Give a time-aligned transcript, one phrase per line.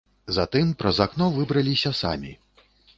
[0.37, 2.37] Затым праз акно выбраліся самі.